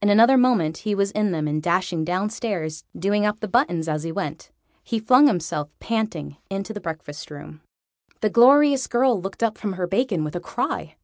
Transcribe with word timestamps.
In 0.00 0.08
another 0.08 0.36
moment 0.38 0.76
he 0.76 0.94
was 0.94 1.10
in 1.10 1.32
them 1.32 1.48
and 1.48 1.60
dashing 1.60 2.04
downstairs, 2.04 2.84
doing 2.96 3.26
up 3.26 3.40
the 3.40 3.48
buttons 3.48 3.88
as 3.88 4.04
he 4.04 4.12
went. 4.12 4.52
He 4.84 5.00
flung 5.00 5.26
himself, 5.26 5.68
panting, 5.80 6.36
into 6.48 6.72
the 6.72 6.80
breakfast 6.80 7.28
room. 7.28 7.60
The 8.20 8.30
glorious 8.30 8.86
girl 8.86 9.20
looked 9.20 9.42
up 9.42 9.58
from 9.58 9.72
her 9.72 9.88
bacon 9.88 10.22
with 10.22 10.36
a 10.36 10.40
cry. 10.40 10.94